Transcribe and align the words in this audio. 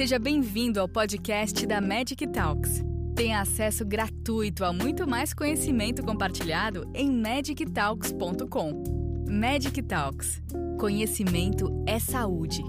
Seja 0.00 0.18
bem-vindo 0.18 0.80
ao 0.80 0.88
podcast 0.88 1.66
da 1.66 1.78
Magic 1.78 2.26
Talks. 2.28 2.82
Tenha 3.14 3.38
acesso 3.38 3.84
gratuito 3.84 4.64
a 4.64 4.72
muito 4.72 5.06
mais 5.06 5.34
conhecimento 5.34 6.02
compartilhado 6.02 6.90
em 6.94 7.12
magictalks.com. 7.12 8.82
Magic 9.28 9.82
Talks. 9.82 10.42
Conhecimento 10.78 11.84
é 11.86 11.98
saúde. 11.98 12.62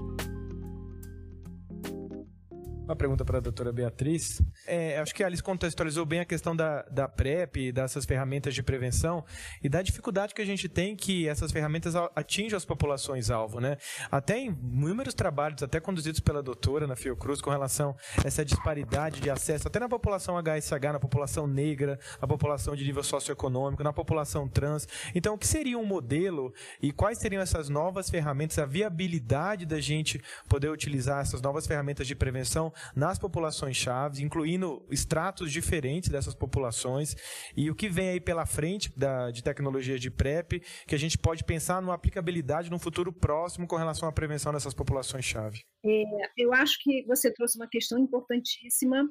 Uma 2.84 2.96
pergunta 2.96 3.24
para 3.24 3.38
a 3.38 3.40
doutora 3.40 3.72
Beatriz. 3.72 4.42
É, 4.66 4.98
acho 4.98 5.14
que 5.14 5.22
a 5.22 5.26
Alice 5.26 5.42
contextualizou 5.42 6.04
bem 6.04 6.18
a 6.18 6.24
questão 6.24 6.54
da, 6.54 6.82
da 6.90 7.08
PrEP, 7.08 7.70
dessas 7.70 8.04
ferramentas 8.04 8.54
de 8.54 8.62
prevenção 8.62 9.24
e 9.62 9.68
da 9.68 9.82
dificuldade 9.82 10.34
que 10.34 10.42
a 10.42 10.44
gente 10.44 10.68
tem 10.68 10.96
que 10.96 11.28
essas 11.28 11.52
ferramentas 11.52 11.94
atinjam 11.94 12.56
as 12.56 12.64
populações-alvo. 12.64 13.60
Né? 13.60 13.76
Até 14.10 14.38
em 14.38 14.48
inúmeros 14.48 15.14
trabalhos, 15.14 15.62
até 15.62 15.78
conduzidos 15.78 16.18
pela 16.18 16.42
doutora 16.42 16.86
na 16.86 16.96
Fiocruz, 16.96 17.40
com 17.40 17.50
relação 17.50 17.96
a 18.18 18.26
essa 18.26 18.44
disparidade 18.44 19.20
de 19.20 19.30
acesso, 19.30 19.68
até 19.68 19.78
na 19.78 19.88
população 19.88 20.36
HSH, 20.36 20.92
na 20.92 21.00
população 21.00 21.46
negra, 21.46 22.00
na 22.20 22.26
população 22.26 22.74
de 22.74 22.84
nível 22.84 23.04
socioeconômico, 23.04 23.84
na 23.84 23.92
população 23.92 24.48
trans. 24.48 24.88
Então, 25.14 25.34
o 25.34 25.38
que 25.38 25.46
seria 25.46 25.78
um 25.78 25.86
modelo 25.86 26.52
e 26.82 26.90
quais 26.90 27.18
seriam 27.18 27.40
essas 27.40 27.68
novas 27.68 28.10
ferramentas, 28.10 28.58
a 28.58 28.66
viabilidade 28.66 29.64
da 29.64 29.80
gente 29.80 30.20
poder 30.48 30.68
utilizar 30.68 31.20
essas 31.20 31.40
novas 31.40 31.64
ferramentas 31.64 32.08
de 32.08 32.16
prevenção 32.16 32.72
nas 32.94 33.18
populações 33.18 33.76
chaves, 33.76 34.20
incluindo 34.20 34.84
estratos 34.90 35.52
diferentes 35.52 36.08
dessas 36.08 36.34
populações 36.34 37.14
e 37.56 37.70
o 37.70 37.74
que 37.74 37.88
vem 37.88 38.10
aí 38.10 38.20
pela 38.20 38.46
frente 38.46 38.90
da, 38.96 39.30
de 39.30 39.42
tecnologia 39.42 39.98
de 39.98 40.10
PrEP, 40.10 40.62
que 40.86 40.94
a 40.94 40.98
gente 40.98 41.18
pode 41.18 41.44
pensar 41.44 41.80
numa 41.80 41.94
aplicabilidade 41.94 42.70
no 42.70 42.78
futuro 42.78 43.12
próximo 43.12 43.66
com 43.66 43.76
relação 43.76 44.08
à 44.08 44.12
prevenção 44.12 44.52
dessas 44.52 44.74
populações-chave. 44.74 45.60
É, 45.84 46.02
eu 46.36 46.52
acho 46.52 46.78
que 46.82 47.04
você 47.06 47.32
trouxe 47.32 47.56
uma 47.58 47.68
questão 47.68 47.98
importantíssima. 47.98 49.08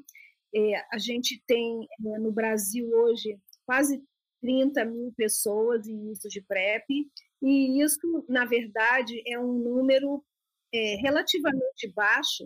É, 0.54 0.76
a 0.94 0.98
gente 0.98 1.42
tem 1.48 1.84
é, 1.84 2.20
no 2.20 2.32
Brasil 2.32 2.90
hoje 2.90 3.38
quase 3.66 4.04
30 4.42 4.86
mil 4.86 5.14
pessoas 5.16 5.88
em 5.88 6.10
uso 6.10 6.28
de 6.28 6.42
PrEP, 6.42 6.86
e 7.42 7.82
isso, 7.82 8.00
na 8.28 8.46
verdade, 8.46 9.22
é 9.26 9.40
um 9.40 9.54
número 9.54 10.24
é, 10.74 10.96
relativamente 11.02 11.92
baixo 11.96 12.46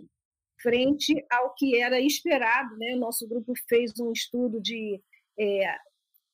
frente 0.60 1.24
ao 1.30 1.54
que 1.54 1.80
era 1.80 2.00
esperado. 2.00 2.76
Né? 2.76 2.94
Nosso 2.96 3.28
grupo 3.28 3.52
fez 3.68 3.92
um 4.00 4.12
estudo 4.12 4.60
de 4.60 5.00
é, 5.38 5.76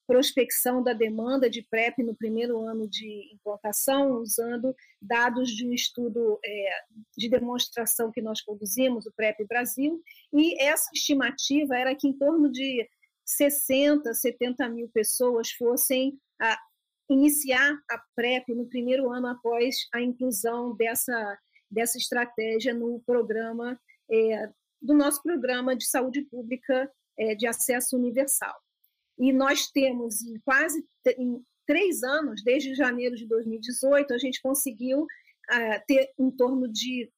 prospecção 0.06 0.82
da 0.82 0.92
demanda 0.92 1.48
de 1.48 1.62
PrEP 1.62 2.02
no 2.02 2.14
primeiro 2.14 2.60
ano 2.60 2.88
de 2.88 3.30
implantação, 3.32 4.20
usando 4.20 4.74
dados 5.00 5.50
de 5.50 5.66
um 5.66 5.72
estudo 5.72 6.38
é, 6.44 6.70
de 7.16 7.28
demonstração 7.28 8.10
que 8.10 8.20
nós 8.20 8.40
conduzimos, 8.40 9.06
o 9.06 9.12
PrEP 9.12 9.46
Brasil, 9.46 10.02
e 10.32 10.60
essa 10.62 10.90
estimativa 10.92 11.76
era 11.76 11.94
que 11.94 12.08
em 12.08 12.12
torno 12.12 12.50
de 12.50 12.88
60, 13.24 14.12
70 14.12 14.68
mil 14.68 14.88
pessoas 14.88 15.50
fossem 15.52 16.18
a, 16.40 16.58
iniciar 17.08 17.72
a 17.90 17.98
PrEP 18.14 18.54
no 18.54 18.66
primeiro 18.66 19.10
ano 19.10 19.28
após 19.28 19.86
a 19.94 20.00
inclusão 20.00 20.74
dessa, 20.76 21.38
dessa 21.70 21.96
estratégia 21.98 22.74
no 22.74 23.00
programa 23.06 23.80
é, 24.12 24.50
do 24.80 24.94
nosso 24.94 25.22
programa 25.22 25.74
de 25.74 25.86
saúde 25.86 26.22
pública 26.22 26.90
é, 27.18 27.34
de 27.34 27.46
acesso 27.46 27.96
universal. 27.96 28.54
E 29.18 29.32
nós 29.32 29.70
temos 29.70 30.22
em 30.22 30.38
quase 30.40 30.84
em 31.18 31.44
três 31.66 32.02
anos, 32.02 32.42
desde 32.42 32.74
janeiro 32.74 33.14
de 33.16 33.26
2018, 33.26 34.12
a 34.12 34.18
gente 34.18 34.42
conseguiu 34.42 35.02
uh, 35.02 35.86
ter 35.86 36.10
em 36.18 36.30
torno 36.30 36.68
de 36.68 37.10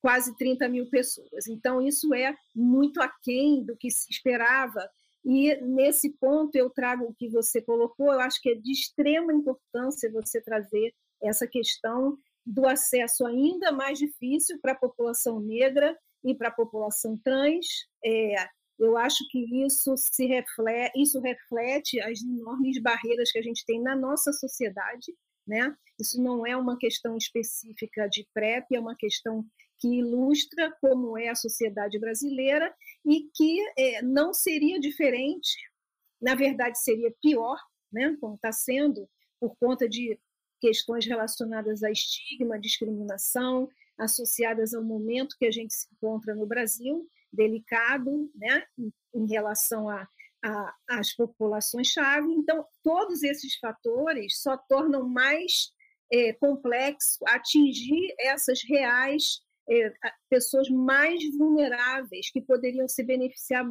quase 0.00 0.36
30 0.36 0.68
mil 0.68 0.88
pessoas. 0.88 1.46
Então, 1.48 1.82
isso 1.82 2.14
é 2.14 2.34
muito 2.54 3.00
aquém 3.02 3.64
do 3.64 3.76
que 3.76 3.90
se 3.90 4.10
esperava. 4.10 4.88
E 5.24 5.56
nesse 5.62 6.10
ponto 6.10 6.54
eu 6.54 6.70
trago 6.70 7.04
o 7.04 7.14
que 7.14 7.28
você 7.28 7.60
colocou, 7.60 8.12
eu 8.12 8.20
acho 8.20 8.40
que 8.40 8.50
é 8.50 8.54
de 8.54 8.70
extrema 8.70 9.32
importância 9.32 10.10
você 10.12 10.40
trazer 10.40 10.94
essa 11.20 11.46
questão 11.46 12.16
do 12.46 12.66
acesso 12.66 13.26
ainda 13.26 13.72
mais 13.72 13.98
difícil 13.98 14.58
para 14.60 14.72
a 14.72 14.78
população 14.78 15.40
negra 15.40 15.98
e 16.24 16.34
para 16.34 16.48
a 16.48 16.52
população 16.52 17.18
trans. 17.18 17.66
É, 18.04 18.36
eu 18.78 18.96
acho 18.96 19.26
que 19.30 19.64
isso 19.64 19.94
se 19.96 20.26
reflete, 20.26 21.00
isso 21.00 21.18
reflete 21.20 22.00
as 22.00 22.22
enormes 22.22 22.80
barreiras 22.80 23.32
que 23.32 23.38
a 23.38 23.42
gente 23.42 23.64
tem 23.66 23.82
na 23.82 23.96
nossa 23.96 24.32
sociedade, 24.32 25.12
né? 25.46 25.74
Isso 25.98 26.22
não 26.22 26.46
é 26.46 26.56
uma 26.56 26.78
questão 26.78 27.16
específica 27.16 28.06
de 28.08 28.26
PrEP, 28.34 28.74
é 28.74 28.80
uma 28.80 28.94
questão 28.94 29.44
que 29.78 29.88
ilustra 29.88 30.74
como 30.80 31.18
é 31.18 31.28
a 31.28 31.34
sociedade 31.34 31.98
brasileira 31.98 32.74
e 33.04 33.28
que 33.34 33.58
é, 33.78 34.02
não 34.02 34.32
seria 34.32 34.78
diferente, 34.78 35.56
na 36.20 36.34
verdade 36.34 36.78
seria 36.78 37.12
pior, 37.20 37.58
né? 37.92 38.16
Como 38.20 38.34
está 38.36 38.52
sendo 38.52 39.08
por 39.40 39.56
conta 39.56 39.88
de 39.88 40.18
questões 40.66 41.06
relacionadas 41.06 41.84
a 41.84 41.90
estigma, 41.92 42.58
discriminação, 42.58 43.68
associadas 43.96 44.74
ao 44.74 44.82
momento 44.82 45.36
que 45.38 45.46
a 45.46 45.50
gente 45.52 45.72
se 45.72 45.86
encontra 45.92 46.34
no 46.34 46.44
Brasil, 46.44 47.08
delicado, 47.32 48.28
né, 48.34 48.64
em, 49.14 49.28
relação 49.28 49.88
a, 49.88 50.08
a, 50.44 50.74
às 50.88 51.14
populações-chave. 51.14 52.32
Então, 52.32 52.66
todos 52.82 53.22
esses 53.22 53.56
fatores 53.58 54.40
só 54.40 54.56
tornam 54.56 55.08
mais 55.08 55.72
é, 56.12 56.32
complexo 56.32 57.24
atingir 57.28 58.12
essas 58.18 58.60
reais 58.68 59.40
é, 59.70 59.92
pessoas 60.28 60.68
mais 60.68 61.22
vulneráveis 61.38 62.28
que 62.32 62.40
poderiam 62.40 62.88
se 62.88 63.04
beneficiar 63.04 63.64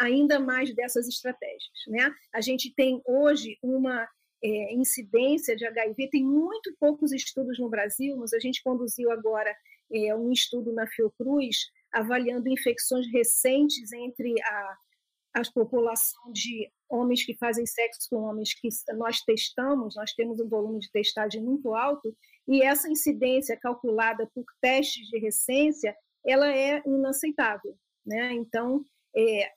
ainda 0.00 0.40
mais 0.40 0.74
dessas 0.74 1.06
estratégias. 1.06 1.78
Né? 1.88 2.10
A 2.32 2.40
gente 2.40 2.74
tem 2.74 3.02
hoje 3.04 3.58
uma 3.62 4.08
é, 4.42 4.74
incidência 4.74 5.54
de 5.54 5.64
HIV, 5.64 6.08
tem 6.10 6.24
muito 6.24 6.74
poucos 6.78 7.12
estudos 7.12 7.58
no 7.58 7.68
Brasil, 7.68 8.16
mas 8.16 8.32
a 8.32 8.40
gente 8.40 8.62
conduziu 8.62 9.10
agora 9.10 9.54
é, 9.92 10.14
um 10.14 10.32
estudo 10.32 10.72
na 10.72 10.86
Fiocruz 10.86 11.70
avaliando 11.92 12.48
infecções 12.48 13.06
recentes 13.12 13.92
entre 13.92 14.34
a, 14.42 14.76
a 15.34 15.42
população 15.54 16.32
de 16.32 16.70
homens 16.88 17.24
que 17.24 17.36
fazem 17.36 17.64
sexo 17.66 18.08
com 18.10 18.22
homens 18.22 18.54
que 18.54 18.68
nós 18.94 19.20
testamos, 19.20 19.94
nós 19.96 20.12
temos 20.12 20.40
um 20.40 20.48
volume 20.48 20.80
de 20.80 20.90
testagem 20.90 21.42
muito 21.42 21.74
alto, 21.74 22.14
e 22.48 22.62
essa 22.62 22.90
incidência 22.90 23.56
calculada 23.56 24.28
por 24.34 24.44
testes 24.60 25.06
de 25.08 25.18
recência, 25.18 25.96
ela 26.26 26.52
é 26.52 26.82
inaceitável. 26.84 27.76
Né? 28.04 28.32
Então, 28.32 28.84
é, 29.14 29.52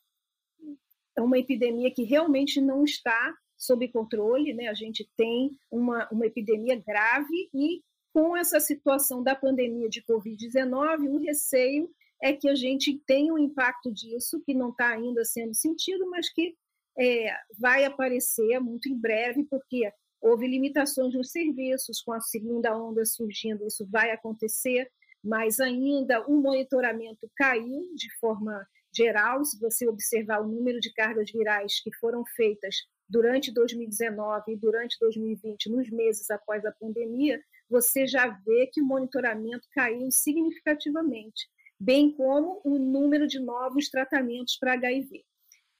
é 1.17 1.21
uma 1.21 1.39
epidemia 1.39 1.91
que 1.91 2.03
realmente 2.03 2.61
não 2.61 2.83
está 2.83 3.35
sob 3.57 3.87
controle, 3.89 4.53
né? 4.53 4.67
A 4.67 4.73
gente 4.73 5.09
tem 5.15 5.57
uma, 5.71 6.07
uma 6.11 6.25
epidemia 6.25 6.81
grave 6.85 7.49
e 7.53 7.81
com 8.13 8.35
essa 8.35 8.59
situação 8.59 9.21
da 9.21 9.35
pandemia 9.35 9.89
de 9.89 10.01
Covid-19, 10.03 11.09
o 11.09 11.17
receio 11.17 11.89
é 12.21 12.31
que 12.31 12.47
a 12.47 12.55
gente 12.55 12.97
tenha 13.05 13.33
um 13.33 13.37
impacto 13.37 13.91
disso, 13.91 14.41
que 14.45 14.53
não 14.53 14.69
está 14.69 14.87
ainda 14.87 15.25
sendo 15.25 15.53
sentido, 15.53 16.09
mas 16.09 16.31
que 16.31 16.55
é, 16.97 17.29
vai 17.59 17.83
aparecer 17.83 18.57
muito 18.59 18.87
em 18.87 18.97
breve, 18.97 19.43
porque 19.43 19.91
houve 20.21 20.47
limitações 20.47 21.13
nos 21.13 21.29
serviços, 21.29 22.01
com 22.01 22.13
a 22.13 22.21
segunda 22.21 22.75
onda 22.75 23.05
surgindo, 23.05 23.67
isso 23.67 23.85
vai 23.91 24.11
acontecer, 24.11 24.89
mas 25.21 25.59
ainda 25.59 26.25
o 26.25 26.41
monitoramento 26.41 27.29
caiu 27.35 27.93
de 27.95 28.07
forma 28.17 28.65
geral, 28.95 29.43
se 29.43 29.59
você 29.59 29.87
observar 29.87 30.41
o 30.41 30.47
número 30.47 30.79
de 30.79 30.93
cargas 30.93 31.29
virais 31.29 31.81
que 31.81 31.93
foram 31.97 32.23
feitas 32.25 32.75
durante 33.07 33.53
2019 33.53 34.53
e 34.53 34.55
durante 34.57 34.97
2020, 34.99 35.69
nos 35.69 35.89
meses 35.89 36.29
após 36.29 36.65
a 36.65 36.71
pandemia, 36.71 37.41
você 37.69 38.07
já 38.07 38.27
vê 38.27 38.67
que 38.71 38.81
o 38.81 38.85
monitoramento 38.85 39.67
caiu 39.71 40.09
significativamente, 40.11 41.47
bem 41.79 42.11
como 42.15 42.61
o 42.63 42.77
número 42.77 43.27
de 43.27 43.39
novos 43.39 43.89
tratamentos 43.89 44.57
para 44.57 44.73
HIV. 44.73 45.23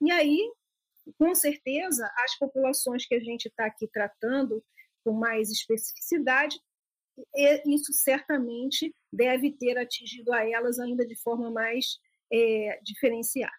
E 0.02 0.12
aí, 0.12 0.40
com 1.18 1.34
certeza, 1.34 2.12
as 2.18 2.38
populações 2.38 3.06
que 3.06 3.16
a 3.16 3.20
gente 3.20 3.48
está 3.48 3.66
aqui 3.66 3.88
tratando 3.88 4.64
com 5.04 5.14
mais 5.14 5.52
especificidade, 5.52 6.60
isso 7.66 7.94
certamente 7.94 8.94
deve 9.12 9.52
ter 9.52 9.78
atingido 9.78 10.34
a 10.34 10.48
elas 10.50 10.80
ainda 10.80 11.06
de 11.06 11.16
forma 11.22 11.50
mais 11.50 11.98
é, 12.32 12.80
diferenciada. 12.84 13.54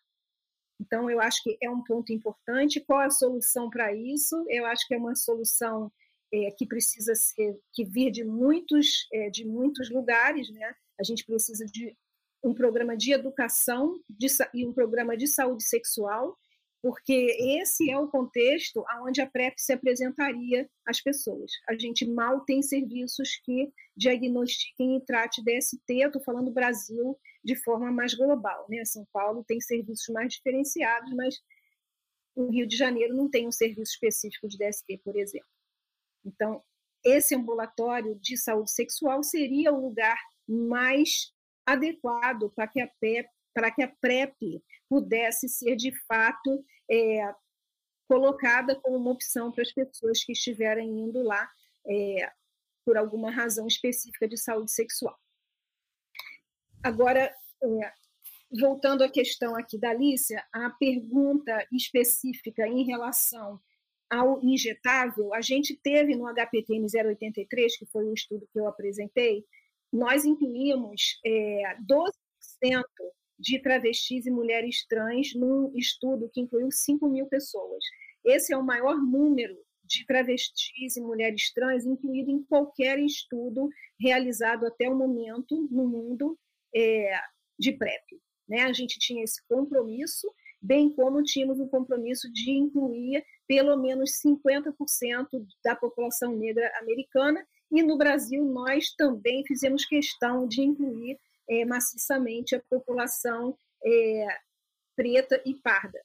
Então, 0.80 1.10
eu 1.10 1.20
acho 1.20 1.42
que 1.42 1.56
é 1.62 1.70
um 1.70 1.82
ponto 1.82 2.12
importante. 2.12 2.80
Qual 2.80 3.00
a 3.00 3.10
solução 3.10 3.70
para 3.70 3.94
isso? 3.94 4.44
Eu 4.48 4.66
acho 4.66 4.86
que 4.86 4.94
é 4.94 4.98
uma 4.98 5.14
solução 5.14 5.90
é, 6.32 6.50
que 6.50 6.66
precisa 6.66 7.14
ser, 7.14 7.58
que 7.72 7.84
vir 7.84 8.10
de 8.10 8.24
muitos, 8.24 9.06
é, 9.12 9.30
de 9.30 9.44
muitos 9.44 9.90
lugares, 9.90 10.50
né? 10.50 10.74
A 10.98 11.02
gente 11.02 11.24
precisa 11.24 11.64
de 11.66 11.96
um 12.42 12.54
programa 12.54 12.96
de 12.96 13.12
educação 13.12 13.98
de, 14.08 14.28
e 14.54 14.66
um 14.66 14.72
programa 14.72 15.16
de 15.16 15.26
saúde 15.26 15.64
sexual, 15.64 16.36
porque 16.86 17.36
esse 17.60 17.90
é 17.90 17.98
o 17.98 18.06
contexto 18.06 18.84
onde 19.02 19.20
a 19.20 19.28
PrEP 19.28 19.54
se 19.58 19.72
apresentaria 19.72 20.70
às 20.86 21.00
pessoas. 21.00 21.50
A 21.68 21.76
gente 21.76 22.06
mal 22.06 22.42
tem 22.42 22.62
serviços 22.62 23.40
que 23.42 23.72
diagnostiquem 23.96 24.96
e 24.96 25.04
trate 25.04 25.42
DST, 25.42 25.82
estou 25.88 26.22
falando 26.22 26.52
Brasil 26.52 27.18
de 27.42 27.56
forma 27.56 27.90
mais 27.90 28.14
global. 28.14 28.66
Né? 28.68 28.84
São 28.84 29.04
Paulo 29.12 29.42
tem 29.42 29.60
serviços 29.60 30.06
mais 30.14 30.34
diferenciados, 30.34 31.12
mas 31.16 31.42
o 32.36 32.52
Rio 32.52 32.68
de 32.68 32.76
Janeiro 32.76 33.16
não 33.16 33.28
tem 33.28 33.48
um 33.48 33.52
serviço 33.52 33.94
específico 33.94 34.46
de 34.46 34.56
DST, 34.56 35.00
por 35.02 35.16
exemplo. 35.16 35.48
Então, 36.24 36.62
esse 37.04 37.34
ambulatório 37.34 38.14
de 38.20 38.36
saúde 38.36 38.70
sexual 38.70 39.24
seria 39.24 39.72
o 39.72 39.80
lugar 39.80 40.20
mais 40.48 41.32
adequado 41.66 42.48
para 42.54 42.68
que 42.68 42.80
a 42.80 42.88
para 43.52 43.70
que 43.72 43.82
a 43.82 43.88
PrEP 43.88 44.62
pudesse 44.88 45.48
ser 45.48 45.74
de 45.74 45.90
fato 46.06 46.62
é, 46.90 47.34
colocada 48.08 48.78
como 48.80 48.96
uma 48.96 49.10
opção 49.10 49.50
para 49.50 49.62
as 49.62 49.72
pessoas 49.72 50.24
que 50.24 50.32
estiverem 50.32 50.88
indo 50.88 51.22
lá 51.22 51.48
é, 51.86 52.30
por 52.84 52.96
alguma 52.96 53.30
razão 53.30 53.66
específica 53.66 54.28
de 54.28 54.36
saúde 54.36 54.70
sexual. 54.70 55.18
Agora, 56.82 57.34
é, 57.62 57.92
voltando 58.60 59.02
à 59.02 59.08
questão 59.08 59.56
aqui 59.56 59.78
da 59.78 59.90
Alicia, 59.90 60.44
a 60.52 60.70
pergunta 60.70 61.66
específica 61.72 62.66
em 62.66 62.84
relação 62.84 63.60
ao 64.08 64.40
injetável, 64.42 65.34
a 65.34 65.40
gente 65.40 65.74
teve 65.74 66.14
no 66.14 66.28
HPTN 66.28 66.86
083, 66.86 67.76
que 67.76 67.86
foi 67.86 68.04
o 68.04 68.14
estudo 68.14 68.48
que 68.52 68.58
eu 68.58 68.68
apresentei, 68.68 69.44
nós 69.92 70.24
incluímos 70.24 71.18
é, 71.24 71.76
12% 71.80 72.84
de 73.38 73.60
travestis 73.60 74.26
e 74.26 74.30
mulheres 74.30 74.86
trans 74.86 75.34
num 75.34 75.70
estudo 75.74 76.30
que 76.32 76.40
incluiu 76.40 76.70
5 76.70 77.08
mil 77.08 77.26
pessoas. 77.26 77.84
Esse 78.24 78.52
é 78.52 78.56
o 78.56 78.64
maior 78.64 78.96
número 78.96 79.56
de 79.84 80.04
travestis 80.04 80.96
e 80.96 81.00
mulheres 81.00 81.52
trans 81.52 81.86
incluído 81.86 82.30
em 82.30 82.42
qualquer 82.42 82.98
estudo 82.98 83.68
realizado 84.00 84.66
até 84.66 84.88
o 84.88 84.96
momento 84.96 85.68
no 85.70 85.86
mundo 85.86 86.38
é, 86.74 87.18
de 87.58 87.72
PrEP. 87.72 88.02
Né? 88.48 88.62
A 88.62 88.72
gente 88.72 88.98
tinha 88.98 89.22
esse 89.22 89.40
compromisso, 89.48 90.28
bem 90.60 90.90
como 90.90 91.22
tínhamos 91.22 91.60
o 91.60 91.68
compromisso 91.68 92.30
de 92.32 92.50
incluir 92.50 93.24
pelo 93.46 93.76
menos 93.76 94.20
50% 94.24 94.72
da 95.64 95.76
população 95.76 96.36
negra 96.36 96.70
americana, 96.80 97.46
e 97.70 97.82
no 97.82 97.96
Brasil 97.96 98.44
nós 98.44 98.92
também 98.94 99.44
fizemos 99.46 99.84
questão 99.84 100.46
de 100.46 100.62
incluir 100.62 101.18
é, 101.48 101.64
maciçamente 101.64 102.54
a 102.54 102.62
população 102.68 103.56
é, 103.84 104.26
preta 104.96 105.40
e 105.44 105.54
parda. 105.54 106.00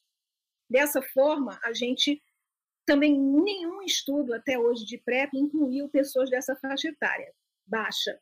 Dessa 0.69 1.01
forma, 1.01 1.59
a 1.63 1.73
gente 1.73 2.21
também 2.85 3.17
nenhum 3.17 3.81
estudo 3.81 4.33
até 4.33 4.57
hoje 4.57 4.85
de 4.85 4.97
PrEP 4.97 5.33
incluiu 5.33 5.89
pessoas 5.89 6.29
dessa 6.29 6.55
faixa 6.55 6.89
etária 6.89 7.33
baixa. 7.65 8.19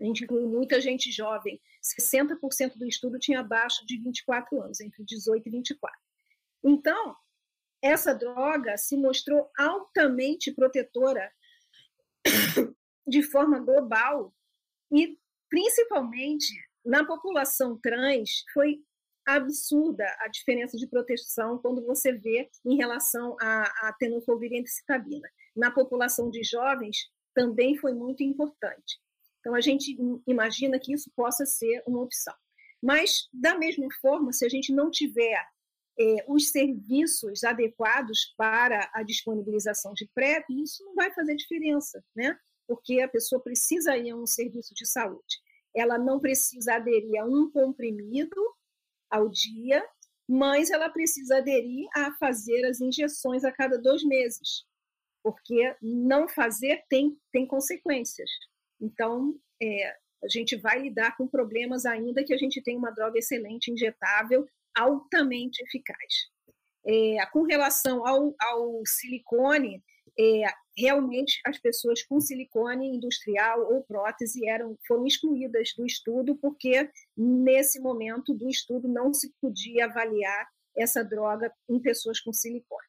A 0.00 0.04
gente 0.04 0.24
incluiu 0.24 0.48
muita 0.48 0.80
gente 0.80 1.12
jovem. 1.12 1.60
60% 2.00 2.76
do 2.76 2.86
estudo 2.86 3.18
tinha 3.18 3.40
abaixo 3.40 3.84
de 3.86 3.98
24 3.98 4.60
anos, 4.60 4.80
entre 4.80 5.04
18 5.04 5.46
e 5.46 5.50
24. 5.50 6.00
Então, 6.64 7.16
essa 7.82 8.14
droga 8.14 8.76
se 8.76 8.96
mostrou 8.96 9.50
altamente 9.58 10.52
protetora 10.52 11.30
de 13.06 13.22
forma 13.22 13.58
global 13.58 14.34
e 14.90 15.18
principalmente 15.52 16.50
na 16.82 17.04
população 17.04 17.78
trans 17.78 18.42
foi 18.54 18.78
absurda 19.26 20.06
a 20.20 20.28
diferença 20.28 20.78
de 20.78 20.88
proteção 20.88 21.58
quando 21.58 21.84
você 21.84 22.10
vê 22.10 22.48
em 22.64 22.74
relação 22.74 23.36
à, 23.38 23.88
à 23.88 23.92
tenofovir 23.98 24.50
e 24.50 24.66
citabina. 24.66 25.28
Na 25.54 25.70
população 25.70 26.30
de 26.30 26.42
jovens 26.42 26.96
também 27.34 27.76
foi 27.76 27.92
muito 27.92 28.22
importante. 28.22 28.98
Então 29.40 29.54
a 29.54 29.60
gente 29.60 29.94
imagina 30.26 30.80
que 30.80 30.94
isso 30.94 31.12
possa 31.14 31.44
ser 31.44 31.82
uma 31.86 32.00
opção. 32.00 32.34
Mas 32.82 33.28
da 33.30 33.54
mesma 33.54 33.88
forma, 34.00 34.32
se 34.32 34.46
a 34.46 34.48
gente 34.48 34.72
não 34.72 34.90
tiver 34.90 35.38
é, 36.00 36.24
os 36.26 36.48
serviços 36.48 37.44
adequados 37.44 38.32
para 38.38 38.90
a 38.94 39.02
disponibilização 39.02 39.92
de 39.92 40.08
PrEP, 40.14 40.46
isso 40.62 40.82
não 40.82 40.94
vai 40.94 41.12
fazer 41.12 41.36
diferença, 41.36 42.02
né? 42.16 42.38
Porque 42.72 43.02
a 43.02 43.08
pessoa 43.08 43.42
precisa 43.42 43.98
ir 43.98 44.10
a 44.10 44.16
um 44.16 44.26
serviço 44.26 44.74
de 44.74 44.86
saúde. 44.86 45.42
Ela 45.76 45.98
não 45.98 46.18
precisa 46.18 46.76
aderir 46.76 47.20
a 47.20 47.26
um 47.26 47.50
comprimido 47.50 48.40
ao 49.10 49.28
dia, 49.28 49.86
mas 50.26 50.70
ela 50.70 50.88
precisa 50.88 51.36
aderir 51.36 51.86
a 51.94 52.14
fazer 52.14 52.64
as 52.64 52.80
injeções 52.80 53.44
a 53.44 53.52
cada 53.52 53.76
dois 53.76 54.02
meses, 54.02 54.64
porque 55.22 55.76
não 55.82 56.26
fazer 56.26 56.82
tem, 56.88 57.14
tem 57.30 57.46
consequências. 57.46 58.30
Então, 58.80 59.38
é, 59.62 59.90
a 60.24 60.28
gente 60.30 60.56
vai 60.56 60.80
lidar 60.80 61.14
com 61.18 61.28
problemas 61.28 61.84
ainda 61.84 62.24
que 62.24 62.32
a 62.32 62.38
gente 62.38 62.62
tem 62.62 62.78
uma 62.78 62.90
droga 62.90 63.18
excelente, 63.18 63.70
injetável, 63.70 64.46
altamente 64.74 65.62
eficaz. 65.62 66.30
É, 66.86 67.26
com 67.26 67.42
relação 67.42 68.06
ao, 68.06 68.34
ao 68.40 68.82
silicone, 68.86 69.84
é, 70.18 70.44
realmente 70.76 71.40
as 71.44 71.58
pessoas 71.58 72.02
com 72.02 72.20
silicone 72.20 72.96
industrial 72.96 73.72
ou 73.72 73.82
prótese 73.84 74.46
eram, 74.48 74.76
foram 74.86 75.06
excluídas 75.06 75.72
do 75.76 75.86
estudo, 75.86 76.36
porque 76.36 76.90
nesse 77.16 77.80
momento 77.80 78.34
do 78.34 78.48
estudo 78.48 78.88
não 78.88 79.12
se 79.12 79.32
podia 79.40 79.86
avaliar 79.86 80.46
essa 80.76 81.04
droga 81.04 81.52
em 81.68 81.80
pessoas 81.80 82.20
com 82.20 82.32
silicone. 82.32 82.86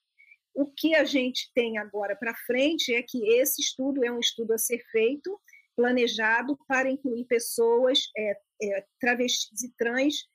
O 0.53 0.67
que 0.67 0.93
a 0.95 1.03
gente 1.03 1.51
tem 1.53 1.77
agora 1.77 2.15
para 2.15 2.35
frente 2.45 2.93
é 2.93 3.01
que 3.01 3.27
esse 3.33 3.61
estudo 3.61 4.03
é 4.05 4.11
um 4.11 4.19
estudo 4.19 4.53
a 4.53 4.57
ser 4.57 4.79
feito, 4.91 5.39
planejado 5.75 6.57
para 6.67 6.89
incluir 6.89 7.25
pessoas 7.25 7.99
é, 8.15 8.37
é, 8.61 8.85
travestis 8.99 9.63
e 9.63 9.73
trans 9.75 10.27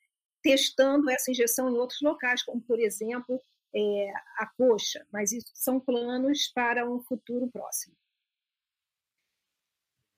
testando 0.43 1.11
essa 1.11 1.31
injeção 1.31 1.69
em 1.71 1.79
outros 1.79 2.01
locais, 2.01 2.43
como, 2.43 2.61
por 2.61 2.81
exemplo, 2.81 3.41
é, 3.75 4.13
a 4.39 4.47
coxa, 4.47 5.07
mas 5.13 5.33
isso 5.33 5.51
são 5.55 5.79
planos 5.79 6.49
para 6.55 6.89
um 6.89 7.01
futuro 7.01 7.49
próximo. 7.51 7.95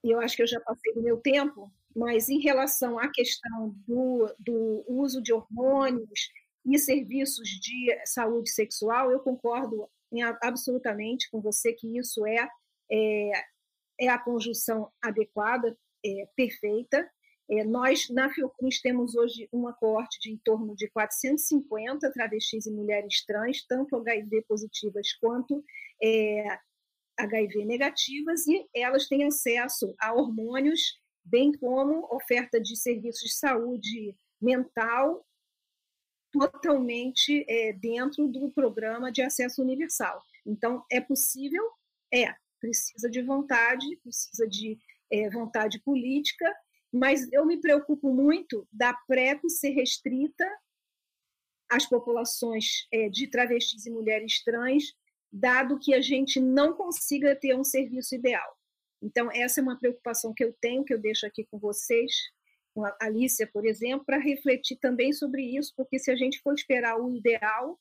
Eu 0.03 0.21
acho 0.21 0.37
que 0.37 0.43
eu 0.43 0.47
já 0.47 0.61
passei 0.61 0.95
do 0.95 1.03
meu 1.03 1.19
tempo, 1.19 1.71
mas 1.95 2.29
em 2.29 2.41
relação 2.41 2.99
à 2.99 3.11
questão 3.11 3.75
do, 3.87 4.35
do 4.39 4.85
uso 4.89 5.21
de 5.21 5.33
hormônios 5.33 6.31
e 6.65 6.79
serviços 6.79 7.49
de 7.49 8.01
saúde 8.07 8.51
sexual, 8.51 9.11
eu 9.11 9.21
concordo 9.21 9.89
em, 10.13 10.23
absolutamente 10.23 11.29
com 11.31 11.41
você 11.41 11.73
que 11.73 11.99
isso 11.99 12.25
é, 12.27 12.49
é, 12.91 13.31
é 14.01 14.09
a 14.09 14.19
conjunção 14.19 14.91
adequada, 15.03 15.77
é, 16.05 16.29
perfeita, 16.35 17.11
nós, 17.65 18.09
na 18.11 18.31
Fiocruz, 18.31 18.81
temos 18.81 19.17
hoje 19.17 19.49
uma 19.51 19.73
coorte 19.73 20.21
de 20.21 20.31
em 20.31 20.37
torno 20.39 20.77
de 20.77 20.89
450 20.91 22.13
travestis 22.13 22.67
e 22.67 22.71
mulheres 22.71 23.25
trans, 23.27 23.65
tanto 23.67 23.97
HIV 23.97 24.45
positivas 24.47 25.13
quanto 25.15 25.65
é, 26.01 26.45
HIV 27.19 27.65
negativas, 27.65 28.47
e 28.47 28.69
elas 28.75 29.09
têm 29.09 29.25
acesso 29.25 29.93
a 29.99 30.15
hormônios, 30.15 30.81
bem 31.25 31.51
como 31.53 32.07
oferta 32.15 32.61
de 32.61 32.77
serviços 32.77 33.23
de 33.23 33.35
saúde 33.35 34.15
mental 34.41 35.27
totalmente 36.33 37.45
é, 37.49 37.73
dentro 37.73 38.29
do 38.29 38.51
programa 38.53 39.11
de 39.11 39.23
acesso 39.23 39.61
universal. 39.61 40.23
Então, 40.47 40.85
é 40.91 41.01
possível? 41.01 41.63
É. 42.13 42.33
Precisa 42.61 43.11
de 43.11 43.23
vontade, 43.23 43.87
precisa 44.03 44.47
de 44.47 44.79
é, 45.11 45.31
vontade 45.31 45.81
política 45.81 46.47
mas 46.93 47.31
eu 47.33 47.47
me 47.47 47.61
preocupo 47.61 48.13
muito 48.13 48.67
da 48.73 48.95
PrEP 49.07 49.49
ser 49.49 49.71
restrita 49.71 50.45
às 51.71 51.87
populações 51.87 52.87
é, 52.93 53.09
de 53.09 53.29
travestis 53.29 53.87
e 53.87 53.91
mulheres 53.91 54.43
trans, 54.43 54.85
dado 55.33 55.79
que 55.79 55.95
a 55.95 56.01
gente 56.01 56.41
não 56.41 56.75
consiga 56.75 57.37
ter 57.37 57.55
um 57.57 57.63
serviço 57.63 58.15
ideal. 58.15 58.57
Então, 59.03 59.31
essa 59.33 59.61
é 59.61 59.63
uma 59.63 59.79
preocupação 59.79 60.35
que 60.35 60.45
eu 60.45 60.53
tenho, 60.61 60.85
que 60.85 60.93
eu 60.93 61.01
deixo 61.01 61.25
aqui 61.27 61.47
com 61.51 61.59
vocês, 61.59 62.13
com 62.75 62.85
a 62.85 62.97
Alicia, 63.01 63.47
por 63.47 63.65
exemplo, 63.65 64.05
para 64.05 64.19
refletir 64.19 64.77
também 64.77 65.13
sobre 65.13 65.43
isso, 65.43 65.73
porque 65.77 65.99
se 65.99 66.11
a 66.11 66.17
gente 66.17 66.41
for 66.41 66.55
esperar 66.55 67.01
o 67.01 67.15
ideal, 67.17 67.79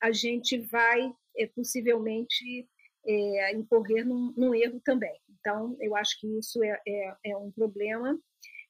a 0.00 0.12
gente 0.12 0.58
vai 0.58 1.12
é, 1.36 1.46
possivelmente 1.46 2.68
é, 3.06 3.54
incorrer 3.54 4.06
num, 4.06 4.32
num, 4.36 4.54
erro 4.54 4.80
também. 4.84 5.18
Então, 5.28 5.76
eu 5.80 5.94
acho 5.96 6.18
que 6.20 6.26
isso 6.38 6.62
é, 6.62 6.80
é, 6.86 7.16
é 7.26 7.36
um 7.36 7.50
problema 7.52 8.18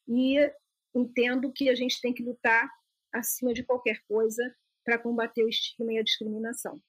e 0.09 0.37
entendo 0.95 1.53
que 1.53 1.69
a 1.69 1.75
gente 1.75 2.01
tem 2.01 2.13
que 2.13 2.23
lutar 2.23 2.69
acima 3.13 3.53
de 3.53 3.63
qualquer 3.63 4.01
coisa 4.09 4.43
para 4.85 4.99
combater 4.99 5.45
o 5.45 5.49
estigma 5.49 5.93
e 5.93 5.99
a 5.99 6.03
discriminação. 6.03 6.81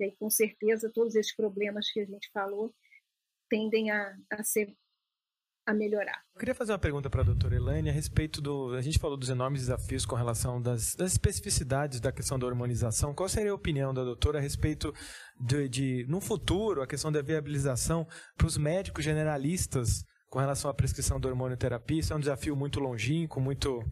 E 0.00 0.04
aí, 0.04 0.16
com 0.16 0.30
certeza, 0.30 0.90
todos 0.92 1.14
esses 1.14 1.34
problemas 1.34 1.90
que 1.90 2.00
a 2.00 2.04
gente 2.04 2.30
falou 2.32 2.74
tendem 3.48 3.90
a, 3.90 4.16
a 4.30 4.42
ser 4.42 4.74
a 5.64 5.72
melhorar. 5.72 6.20
Eu 6.34 6.40
queria 6.40 6.54
fazer 6.54 6.72
uma 6.72 6.78
pergunta 6.78 7.08
para 7.08 7.20
a 7.20 7.24
doutora 7.24 7.54
Elaine 7.54 7.88
a 7.88 7.92
respeito 7.92 8.40
do. 8.40 8.74
A 8.74 8.80
gente 8.80 8.98
falou 8.98 9.16
dos 9.16 9.28
enormes 9.28 9.60
desafios 9.60 10.04
com 10.04 10.16
relação 10.16 10.60
das, 10.60 10.96
das 10.96 11.12
especificidades 11.12 12.00
da 12.00 12.10
questão 12.10 12.38
da 12.38 12.46
hormonização. 12.46 13.14
Qual 13.14 13.28
seria 13.28 13.52
a 13.52 13.54
opinião 13.54 13.94
da 13.94 14.02
doutora 14.02 14.38
a 14.38 14.42
respeito 14.42 14.92
de, 15.38 15.68
de 15.68 16.06
no 16.08 16.20
futuro, 16.20 16.82
a 16.82 16.86
questão 16.86 17.12
da 17.12 17.22
viabilização 17.22 18.06
para 18.36 18.46
os 18.46 18.56
médicos 18.56 19.04
generalistas 19.04 20.04
com 20.32 20.38
relação 20.38 20.70
à 20.70 20.74
prescrição 20.74 21.20
da 21.20 21.28
hormonioterapia? 21.28 22.00
Isso 22.00 22.14
é 22.14 22.16
um 22.16 22.20
desafio 22.20 22.56
muito 22.56 22.80
longínquo, 22.80 23.38
muito 23.38 23.84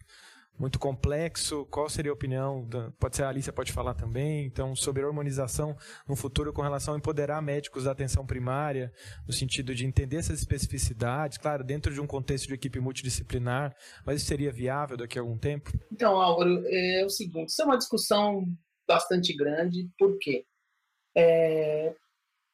muito 0.58 0.78
complexo. 0.78 1.66
Qual 1.66 1.88
seria 1.88 2.10
a 2.10 2.14
opinião? 2.14 2.66
Da, 2.66 2.90
pode 2.98 3.16
ser 3.16 3.24
a 3.24 3.28
Alicia 3.28 3.52
pode 3.52 3.72
falar 3.72 3.94
também. 3.94 4.46
Então, 4.46 4.74
sobre 4.74 5.04
hormonização 5.04 5.76
no 6.08 6.16
futuro 6.16 6.52
com 6.52 6.62
relação 6.62 6.94
a 6.94 6.96
empoderar 6.96 7.42
médicos 7.42 7.84
da 7.84 7.92
atenção 7.92 8.26
primária, 8.26 8.90
no 9.26 9.32
sentido 9.34 9.74
de 9.74 9.86
entender 9.86 10.16
essas 10.16 10.38
especificidades, 10.38 11.36
claro, 11.36 11.62
dentro 11.62 11.92
de 11.92 12.00
um 12.00 12.06
contexto 12.06 12.48
de 12.48 12.54
equipe 12.54 12.80
multidisciplinar, 12.80 13.74
mas 14.04 14.16
isso 14.20 14.26
seria 14.26 14.50
viável 14.50 14.96
daqui 14.96 15.18
a 15.18 15.22
algum 15.22 15.38
tempo? 15.38 15.70
Então, 15.92 16.18
Álvaro, 16.18 16.62
é 16.66 17.04
o 17.04 17.10
seguinte: 17.10 17.50
isso 17.50 17.60
é 17.60 17.64
uma 17.66 17.78
discussão 17.78 18.46
bastante 18.88 19.34
grande. 19.34 19.90
Por 19.98 20.18
quê? 20.18 20.44
É, 21.14 21.94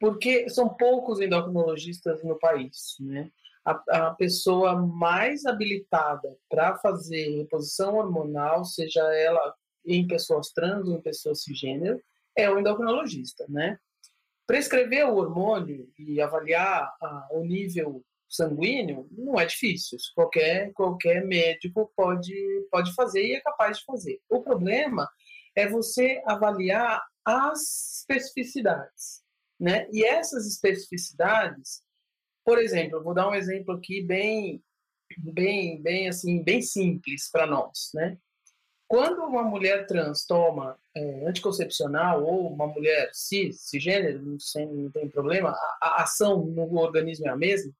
porque 0.01 0.49
são 0.49 0.69
poucos 0.69 1.21
endocrinologistas 1.21 2.23
no 2.25 2.37
país, 2.37 2.97
né? 3.01 3.31
A, 3.67 4.07
a 4.09 4.15
pessoa 4.15 4.77
mais 4.77 5.45
habilitada 5.45 6.37
para 6.49 6.77
fazer 6.79 7.37
reposição 7.39 7.97
hormonal, 7.97 8.65
seja 8.65 9.03
ela 9.15 9.55
em 9.85 10.07
pessoas 10.07 10.53
trans 10.53 10.87
ou 10.89 10.97
em 10.97 11.03
pessoas 11.03 11.43
cisgênero, 11.43 12.01
é 12.37 12.49
o 12.49 12.59
endocrinologista, 12.59 13.45
né? 13.49 13.79
Prescrever 14.47 15.09
o 15.09 15.17
hormônio 15.17 15.91
e 15.99 16.21
avaliar 16.21 16.95
a, 17.03 17.29
o 17.33 17.45
nível 17.45 18.05
sanguíneo 18.29 19.09
não 19.11 19.39
é 19.39 19.47
difícil. 19.47 19.99
Qualquer, 20.15 20.73
qualquer 20.73 21.25
médico 21.25 21.91
pode, 21.97 22.35
pode 22.71 22.95
fazer 22.95 23.25
e 23.27 23.35
é 23.35 23.41
capaz 23.41 23.79
de 23.79 23.85
fazer. 23.85 24.21
O 24.29 24.43
problema 24.43 25.09
é 25.57 25.69
você 25.69 26.23
avaliar 26.27 27.03
as 27.25 27.99
especificidades. 27.99 29.25
Né? 29.59 29.89
E 29.91 30.05
essas 30.05 30.47
especificidades, 30.47 31.83
por 32.47 32.61
exemplo, 32.61 33.03
vou 33.03 33.13
dar 33.13 33.29
um 33.29 33.35
exemplo 33.35 33.75
aqui 33.75 34.01
bem, 34.01 34.63
bem, 35.19 35.83
bem 35.83 36.09
assim, 36.09 36.45
bem 36.45 36.63
simples 36.63 37.29
para 37.29 37.45
nós, 37.45 37.91
né? 37.93 38.17
Quando 38.87 39.25
uma 39.25 39.43
mulher 39.43 39.85
trans 39.89 40.25
toma 40.25 40.79
é, 40.95 41.27
anticoncepcional 41.27 42.23
ou 42.23 42.53
uma 42.53 42.69
mulher 42.69 43.11
cis, 43.13 43.63
cisgênero, 43.63 44.23
não, 44.23 44.39
sei, 44.39 44.65
não 44.65 44.89
tem 44.93 45.09
problema, 45.09 45.51
a, 45.51 45.79
a 45.81 46.03
ação 46.05 46.47
no 46.47 46.79
organismo 46.79 47.27
é 47.27 47.31
a 47.31 47.37
mesma, 47.37 47.73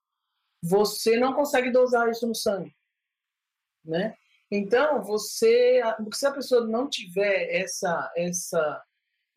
você 0.61 1.15
não 1.15 1.33
consegue 1.33 1.71
dosar 1.71 2.09
isso 2.09 2.27
no 2.27 2.35
sangue, 2.35 2.75
né? 3.85 4.15
Então, 4.51 5.01
você, 5.01 5.81
se 6.13 6.25
a 6.25 6.31
pessoa 6.31 6.67
não 6.67 6.89
tiver 6.89 7.55
essa, 7.55 8.11
essa 8.17 8.83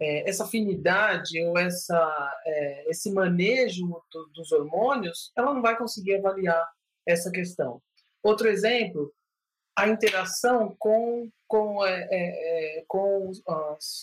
é, 0.00 0.28
essa 0.28 0.44
afinidade 0.44 1.40
ou 1.42 1.58
essa, 1.58 2.40
é, 2.46 2.90
esse 2.90 3.12
manejo 3.12 3.86
do, 4.10 4.26
dos 4.34 4.50
hormônios, 4.50 5.30
ela 5.36 5.52
não 5.52 5.60
vai 5.60 5.76
conseguir 5.76 6.16
avaliar 6.16 6.66
essa 7.06 7.30
questão. 7.30 7.82
Outro 8.22 8.48
exemplo, 8.48 9.12
a 9.76 9.88
interação 9.88 10.74
com, 10.78 11.30
com, 11.46 11.84
é, 11.84 12.08
é, 12.10 12.78
é 12.78 12.84
com 12.88 13.28
os, 13.28 13.42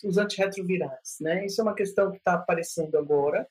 os 0.04 0.18
antirretrovirais. 0.18 1.18
Né? 1.20 1.46
Isso 1.46 1.62
é 1.62 1.63
uma 1.63 1.75
questão 1.75 2.12
que 2.12 2.18
está 2.18 2.34
aparecendo 2.34 2.98
agora. 2.98 3.48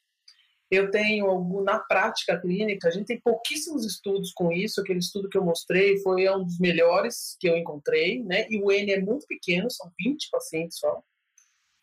Eu 0.69 0.91
tenho 0.91 1.27
algum, 1.27 1.63
na 1.63 1.79
prática 1.79 2.41
clínica, 2.41 2.89
a 2.89 2.91
gente 2.91 3.07
tem 3.07 3.21
pouquíssimos 3.21 3.85
estudos 3.85 4.33
com 4.33 4.51
isso. 4.51 4.81
Aquele 4.81 4.99
estudo 4.99 5.29
que 5.29 5.39
eu 5.39 5.45
mostrei 5.45 5.99
foi 5.99 6.29
um 6.29 6.43
dos 6.43 6.59
melhores 6.59 7.37
que 7.39 7.49
eu 7.49 7.57
encontrei, 7.57 8.23
né? 8.25 8.47
E 8.51 8.61
o 8.61 8.73
N 8.73 8.91
é 8.91 9.01
muito 9.01 9.27
pequeno, 9.29 9.71
são 9.71 9.93
20 9.97 10.29
pacientes 10.29 10.79
só. 10.79 11.01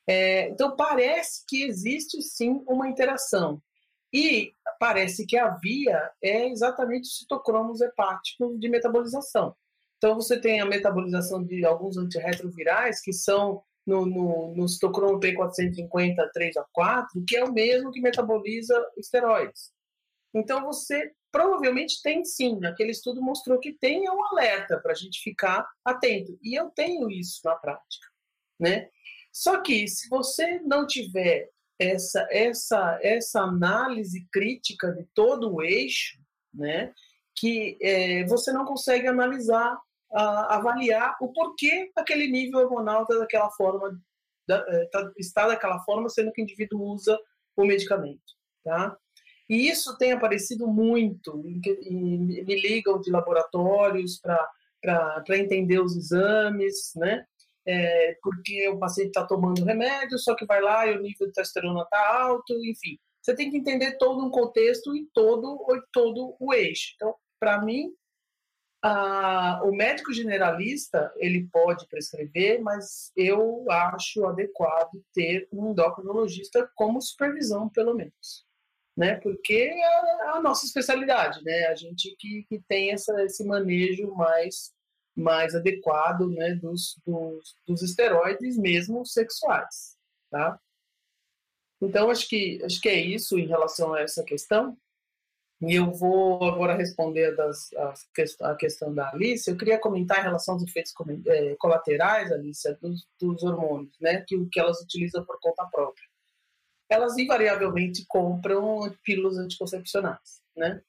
É, 0.07 0.49
então, 0.49 0.75
parece 0.75 1.43
que 1.47 1.63
existe 1.63 2.21
sim 2.21 2.63
uma 2.67 2.87
interação. 2.87 3.61
E 4.13 4.53
parece 4.79 5.25
que 5.25 5.37
a 5.37 5.49
via 5.49 6.11
é 6.21 6.47
exatamente 6.49 7.03
os 7.03 7.17
citocromos 7.17 7.81
hepáticos 7.81 8.59
de 8.59 8.69
metabolização. 8.69 9.55
Então, 9.97 10.15
você 10.15 10.39
tem 10.39 10.59
a 10.59 10.65
metabolização 10.65 11.43
de 11.43 11.65
alguns 11.65 11.97
antirretrovirais, 11.97 13.01
que 13.01 13.13
são 13.13 13.63
no, 13.85 14.05
no, 14.05 14.55
no 14.55 14.67
citocromo 14.67 15.19
P450 15.19 16.29
3 16.33 16.57
a 16.57 16.65
4, 16.71 17.23
que 17.27 17.37
é 17.37 17.43
o 17.43 17.51
mesmo 17.51 17.91
que 17.91 18.01
metaboliza 18.01 18.75
esteroides. 18.97 19.71
Então, 20.33 20.63
você 20.63 21.11
provavelmente 21.31 22.01
tem 22.03 22.23
sim. 22.23 22.63
Aquele 22.65 22.91
estudo 22.91 23.21
mostrou 23.21 23.59
que 23.59 23.73
tem 23.73 24.07
um 24.09 24.23
alerta 24.25 24.79
para 24.79 24.91
a 24.91 24.95
gente 24.95 25.21
ficar 25.21 25.67
atento. 25.83 26.37
E 26.43 26.57
eu 26.57 26.69
tenho 26.69 27.09
isso 27.09 27.41
na 27.43 27.55
prática. 27.55 28.07
Né? 28.59 28.89
Só 29.33 29.61
que 29.61 29.87
se 29.87 30.07
você 30.07 30.59
não 30.59 30.85
tiver 30.85 31.49
essa, 31.79 32.27
essa, 32.29 32.99
essa 33.01 33.41
análise 33.41 34.27
crítica 34.31 34.91
de 34.91 35.05
todo 35.15 35.51
o 35.51 35.63
eixo, 35.63 36.19
né, 36.53 36.93
que 37.35 37.75
é, 37.81 38.23
você 38.25 38.53
não 38.53 38.63
consegue 38.63 39.07
analisar, 39.07 39.75
a, 40.13 40.55
avaliar 40.55 41.17
o 41.19 41.33
porquê 41.33 41.91
aquele 41.95 42.27
nível 42.27 42.59
hormonal 42.59 43.01
está 43.01 43.17
daquela 43.17 43.49
forma, 43.51 43.99
da, 44.47 44.63
é, 44.67 44.85
tá, 44.85 45.11
está 45.17 45.47
daquela 45.47 45.79
forma, 45.79 46.07
sendo 46.09 46.31
que 46.31 46.41
o 46.41 46.43
indivíduo 46.43 46.83
usa 46.83 47.19
o 47.55 47.65
medicamento, 47.65 48.21
tá? 48.63 48.95
E 49.49 49.67
isso 49.67 49.97
tem 49.97 50.11
aparecido 50.11 50.67
muito, 50.67 51.37
me 51.37 52.61
ligam 52.61 53.01
de 53.01 53.11
laboratórios 53.11 54.19
para 54.19 55.37
entender 55.37 55.79
os 55.79 55.97
exames, 55.97 56.93
né? 56.95 57.25
É, 57.65 58.17
porque 58.21 58.67
o 58.69 58.77
paciente 58.77 59.07
está 59.07 59.25
tomando 59.25 59.63
remédio, 59.63 60.17
só 60.19 60.35
que 60.35 60.45
vai 60.45 60.61
lá 60.61 60.87
e 60.87 60.97
o 60.97 61.01
nível 61.01 61.27
de 61.27 61.33
testosterona 61.33 61.83
está 61.83 62.23
alto, 62.23 62.53
enfim. 62.65 62.97
Você 63.21 63.35
tem 63.35 63.49
que 63.49 63.57
entender 63.57 63.97
todo 63.97 64.25
um 64.25 64.29
contexto 64.29 64.95
e 64.95 65.07
todo, 65.13 65.65
todo 65.93 66.35
o 66.39 66.53
eixo. 66.53 66.91
Então, 66.95 67.15
para 67.39 67.61
mim, 67.61 67.89
a, 68.83 69.61
o 69.63 69.71
médico 69.71 70.11
generalista 70.13 71.13
ele 71.15 71.47
pode 71.49 71.87
prescrever, 71.87 72.61
mas 72.61 73.13
eu 73.15 73.65
acho 73.71 74.25
adequado 74.25 75.01
ter 75.13 75.47
um 75.53 75.71
endocrinologista 75.71 76.69
como 76.75 77.01
supervisão, 77.01 77.69
pelo 77.69 77.95
menos. 77.95 78.45
Né? 78.95 79.15
Porque 79.21 79.71
é 79.73 80.27
a 80.27 80.41
nossa 80.41 80.65
especialidade, 80.65 81.41
né? 81.43 81.67
A 81.67 81.75
gente 81.75 82.15
que, 82.19 82.43
que 82.47 82.61
tem 82.67 82.91
essa, 82.91 83.23
esse 83.23 83.43
manejo 83.43 84.13
mais 84.13 84.73
mais 85.15 85.55
adequado 85.55 86.29
né, 86.29 86.55
dos, 86.55 86.99
dos, 87.05 87.55
dos 87.67 87.81
esteroides, 87.81 88.57
mesmo 88.57 89.05
sexuais. 89.05 89.97
Tá? 90.29 90.59
Então, 91.81 92.09
acho 92.09 92.27
que, 92.27 92.61
acho 92.63 92.81
que 92.81 92.89
é 92.89 92.99
isso 92.99 93.37
em 93.37 93.47
relação 93.47 93.93
a 93.93 94.01
essa 94.01 94.23
questão. 94.23 94.77
E 95.61 95.75
eu 95.75 95.91
vou 95.91 96.43
agora 96.43 96.75
responder 96.75 97.35
das, 97.35 97.69
a, 98.41 98.55
questão 98.55 98.93
da 98.93 99.09
Alice. 99.11 99.49
Eu 99.49 99.57
queria 99.57 99.79
comentar 99.79 100.19
em 100.19 100.23
relação 100.23 100.55
aos 100.55 100.63
efeitos 100.63 100.93
é, 101.27 101.55
colaterais, 101.55 102.31
Alice, 102.31 102.77
dos, 102.81 103.07
dos 103.19 103.43
hormônios, 103.43 103.95
né, 104.01 104.23
que, 104.27 104.35
que 104.51 104.59
elas 104.59 104.81
utilizam 104.81 105.23
por 105.25 105.39
conta 105.39 105.65
própria. 105.71 106.05
Elas 106.89 107.17
invariavelmente 107.17 108.05
compram 108.07 108.93
pílulas 109.03 109.37
anticoncepcionais, 109.37 110.41
né? 110.55 110.81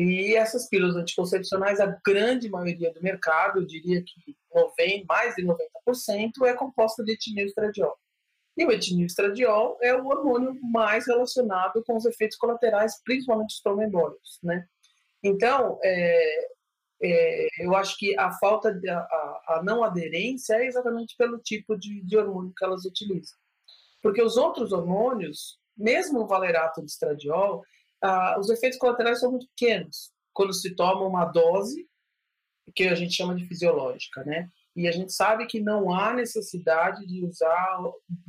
E 0.00 0.36
essas 0.36 0.68
pílulas 0.68 0.94
anticoncepcionais, 0.94 1.80
a 1.80 1.98
grande 2.06 2.48
maioria 2.48 2.92
do 2.92 3.02
mercado, 3.02 3.58
eu 3.58 3.66
diria 3.66 4.00
que 4.00 4.36
90, 4.54 5.04
mais 5.08 5.34
de 5.34 5.42
90%, 5.42 6.46
é 6.46 6.54
composta 6.54 7.02
de 7.02 7.14
etinilestradiol. 7.14 7.98
E 8.56 8.64
o 8.64 8.70
etinilestradiol 8.70 9.76
é 9.82 9.92
o 9.96 10.06
hormônio 10.06 10.56
mais 10.70 11.08
relacionado 11.08 11.82
com 11.84 11.96
os 11.96 12.04
efeitos 12.04 12.36
colaterais, 12.36 13.02
principalmente 13.02 13.56
os 13.56 13.60
trombembólicos, 13.60 14.38
né? 14.40 14.64
Então, 15.20 15.80
é, 15.82 16.48
é, 17.02 17.48
eu 17.58 17.74
acho 17.74 17.98
que 17.98 18.16
a 18.16 18.30
falta 18.38 18.72
de 18.72 18.88
a, 18.88 19.00
a, 19.00 19.62
não 19.64 19.82
aderência 19.82 20.54
é 20.54 20.66
exatamente 20.66 21.16
pelo 21.16 21.38
tipo 21.38 21.76
de, 21.76 22.04
de 22.04 22.16
hormônio 22.16 22.54
que 22.56 22.64
elas 22.64 22.84
utilizam. 22.84 23.36
Porque 24.00 24.22
os 24.22 24.36
outros 24.36 24.70
hormônios, 24.70 25.58
mesmo 25.76 26.20
o 26.20 26.26
valerato 26.28 26.84
de 26.84 26.88
estradiol, 26.88 27.64
ah, 28.02 28.36
os 28.38 28.48
efeitos 28.50 28.78
colaterais 28.78 29.20
são 29.20 29.30
muito 29.30 29.46
pequenos 29.48 30.12
quando 30.32 30.52
se 30.52 30.74
toma 30.74 31.04
uma 31.04 31.24
dose 31.24 31.88
que 32.74 32.84
a 32.84 32.94
gente 32.94 33.14
chama 33.14 33.34
de 33.34 33.46
fisiológica, 33.46 34.22
né? 34.24 34.48
E 34.76 34.86
a 34.86 34.92
gente 34.92 35.12
sabe 35.12 35.46
que 35.46 35.58
não 35.58 35.92
há 35.92 36.14
necessidade 36.14 37.04
de 37.06 37.24
usar 37.24 37.80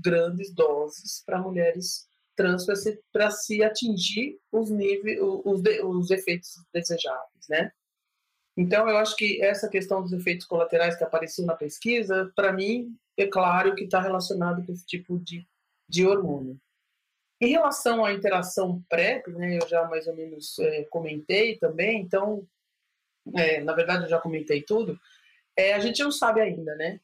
grandes 0.04 0.52
doses 0.54 1.22
para 1.26 1.40
mulheres 1.40 2.08
trans 2.36 2.66
para 3.12 3.30
se, 3.30 3.62
atingir 3.62 4.40
os 4.52 4.72
níveis, 4.72 5.20
os, 5.22 5.62
os 5.84 6.10
efeitos 6.10 6.50
desejáveis, 6.74 7.48
né? 7.50 7.72
Então, 8.58 8.90
eu 8.90 8.98
acho 8.98 9.16
que 9.16 9.42
essa 9.42 9.70
questão 9.70 10.02
dos 10.02 10.12
efeitos 10.12 10.46
colaterais 10.46 10.96
que 10.98 11.04
apareceu 11.04 11.46
na 11.46 11.56
pesquisa, 11.56 12.32
para 12.36 12.52
mim, 12.52 12.96
é 13.18 13.28
claro 13.28 13.76
que 13.76 13.84
está 13.84 14.02
relacionado 14.02 14.66
com 14.66 14.72
esse 14.72 14.86
tipo 14.86 15.20
de, 15.20 15.48
de 15.88 16.06
hormônio. 16.08 16.60
Em 17.42 17.52
relação 17.52 18.04
à 18.04 18.14
interação 18.14 18.84
PrEP, 18.90 19.30
né, 19.32 19.58
eu 19.58 19.68
já 19.68 19.88
mais 19.88 20.08
ou 20.08 20.16
menos 20.16 20.60
é, 20.60 20.84
comentei 20.86 21.58
também, 21.58 22.02
então 22.02 22.46
é, 23.36 23.62
na 23.62 23.74
verdade 23.74 24.04
eu 24.04 24.10
já 24.10 24.20
comentei 24.20 24.62
tudo, 24.62 25.00
é, 25.56 25.74
a 25.74 25.80
gente 25.80 26.04
não 26.04 26.12
sabe 26.12 26.42
ainda, 26.42 26.76
né? 26.76 27.00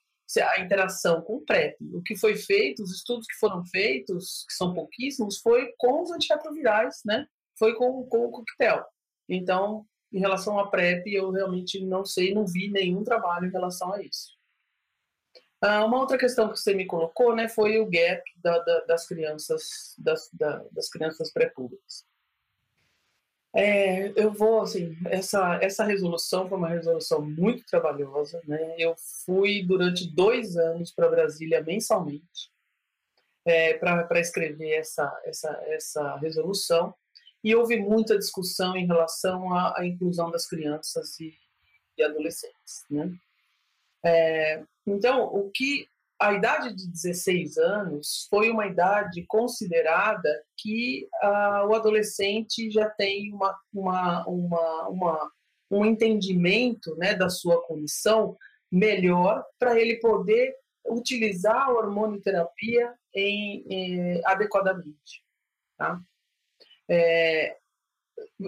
A 0.50 0.60
interação 0.60 1.22
com 1.22 1.36
o 1.36 1.42
PrEP. 1.42 1.76
O 1.94 2.02
que 2.02 2.16
foi 2.18 2.36
feito, 2.36 2.82
os 2.82 2.96
estudos 2.96 3.28
que 3.28 3.36
foram 3.36 3.64
feitos, 3.66 4.44
que 4.48 4.54
são 4.54 4.74
pouquíssimos, 4.74 5.38
foi 5.38 5.74
com 5.78 6.02
os 6.02 6.12
antirretrovirais, 6.12 7.02
né? 7.06 7.28
Foi 7.58 7.76
com, 7.76 8.04
com 8.08 8.26
o 8.26 8.32
coquetel. 8.32 8.84
Então, 9.30 9.86
em 10.12 10.20
relação 10.20 10.58
à 10.58 10.68
PrEP, 10.68 11.08
eu 11.08 11.30
realmente 11.32 11.84
não 11.84 12.04
sei, 12.04 12.34
não 12.34 12.46
vi 12.46 12.72
nenhum 12.72 13.04
trabalho 13.04 13.48
em 13.48 13.52
relação 13.52 13.94
a 13.94 14.02
isso. 14.02 14.36
Ah, 15.62 15.86
uma 15.86 16.00
outra 16.00 16.18
questão 16.18 16.52
que 16.52 16.60
você 16.60 16.74
me 16.74 16.86
colocou, 16.86 17.36
né, 17.36 17.48
foi 17.48 17.80
o 17.80 17.90
gap 17.90 18.22
da, 18.38 18.60
da, 18.60 18.80
das 18.82 19.08
crianças, 19.08 19.96
das, 19.98 20.30
da, 20.34 20.64
das 20.72 20.90
crianças 20.90 21.32
pré-públicas. 21.32 22.06
É, 23.58 24.12
eu 24.22 24.34
vou, 24.34 24.62
assim, 24.62 24.98
essa, 25.06 25.58
essa 25.62 25.86
resolução 25.86 26.50
foi 26.50 26.58
uma 26.58 26.68
resolução 26.68 27.22
muito 27.22 27.66
trabalhosa, 27.66 28.42
né? 28.46 28.76
Eu 28.78 28.94
fui 29.26 29.64
durante 29.66 30.14
dois 30.14 30.58
anos 30.58 30.92
para 30.92 31.10
Brasília 31.10 31.64
mensalmente 31.64 32.52
é, 33.46 33.76
para 33.76 34.20
escrever 34.20 34.72
essa, 34.72 35.22
essa, 35.24 35.50
essa 35.68 36.18
resolução 36.18 36.94
e 37.42 37.56
houve 37.56 37.78
muita 37.78 38.18
discussão 38.18 38.76
em 38.76 38.88
relação 38.88 39.54
à, 39.54 39.80
à 39.80 39.86
inclusão 39.86 40.30
das 40.30 40.46
crianças 40.48 41.18
e, 41.20 41.34
e 41.98 42.04
adolescentes, 42.04 42.84
né? 42.90 43.10
É, 44.06 44.64
então, 44.86 45.24
o 45.24 45.50
que 45.52 45.88
a 46.20 46.34
idade 46.34 46.74
de 46.74 46.88
16 46.88 47.58
anos 47.58 48.28
foi 48.30 48.50
uma 48.50 48.68
idade 48.68 49.26
considerada 49.28 50.30
que 50.58 51.08
uh, 51.24 51.68
o 51.68 51.76
adolescente 51.76 52.70
já 52.72 52.90
tem 52.90 53.34
uma, 53.34 53.58
uma, 53.74 54.26
uma, 54.28 54.88
uma, 54.88 55.32
um 55.70 55.86
entendimento 55.86 56.96
né, 56.96 57.16
da 57.16 57.30
sua 57.30 57.62
condição 57.66 58.38
melhor 58.72 59.44
para 59.60 59.80
ele 59.80 60.00
poder 60.00 60.56
utilizar 60.88 61.64
a 61.64 61.74
hormonioterapia 61.74 62.94
em, 63.14 63.66
em, 63.68 64.22
adequadamente. 64.26 65.24
Tá? 65.78 66.00
É, 66.90 67.58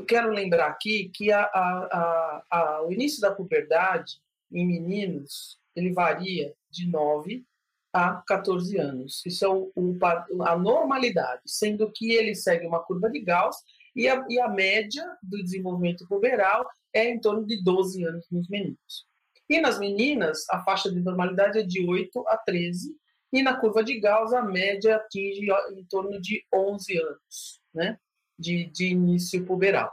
quero 0.08 0.30
lembrar 0.30 0.68
aqui 0.68 1.10
que 1.14 1.32
a, 1.32 1.42
a, 1.44 2.44
a, 2.50 2.84
o 2.84 2.94
início 2.94 3.20
da 3.20 3.34
puberdade 3.34 4.22
em 4.52 4.66
meninos 4.66 5.58
ele 5.76 5.94
varia 5.94 6.54
de 6.72 6.90
9 6.90 7.46
a 7.94 8.22
14 8.28 8.78
anos. 8.78 9.24
Isso 9.26 9.46
é 9.46 9.48
o, 9.48 9.72
o, 9.76 9.98
a 10.44 10.58
normalidade, 10.58 11.42
sendo 11.46 11.92
que 11.92 12.12
ele 12.12 12.36
segue 12.36 12.66
uma 12.66 12.84
curva 12.84 13.10
de 13.10 13.20
Gauss 13.22 13.58
e 13.96 14.08
a, 14.08 14.26
e 14.30 14.40
a 14.40 14.48
média 14.48 15.06
do 15.22 15.38
desenvolvimento 15.38 16.08
puberal 16.08 16.68
é 16.94 17.10
em 17.10 17.20
torno 17.20 17.46
de 17.46 17.64
12 17.64 18.04
anos 18.04 18.26
nos 18.32 18.48
meninos. 18.50 19.08
E 19.50 19.62
nas 19.62 19.80
meninas, 19.80 20.48
a 20.50 20.64
faixa 20.64 20.92
de 20.92 21.00
normalidade 21.00 21.60
é 21.60 21.64
de 21.64 21.88
8 21.88 22.28
a 22.28 22.38
13, 22.38 22.96
e 23.32 23.42
na 23.42 23.58
curva 23.58 23.84
de 23.84 24.00
Gauss 24.00 24.34
a 24.34 24.42
média 24.42 24.98
atinge 24.98 25.48
em 25.76 25.86
torno 25.86 26.22
de 26.22 26.46
11 26.54 26.98
anos, 26.98 27.62
né, 27.74 27.98
de, 28.38 28.66
de 28.66 28.88
início 28.88 29.46
puberal. 29.46 29.92